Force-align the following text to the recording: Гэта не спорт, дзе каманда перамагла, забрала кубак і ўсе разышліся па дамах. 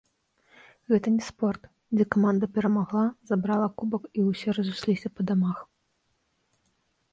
Гэта 0.93 1.11
не 1.17 1.23
спорт, 1.29 1.67
дзе 1.97 2.05
каманда 2.15 2.49
перамагла, 2.55 3.05
забрала 3.33 3.69
кубак 3.81 4.03
і 4.19 4.27
ўсе 4.31 4.49
разышліся 4.59 5.07
па 5.17 5.21
дамах. 5.33 5.59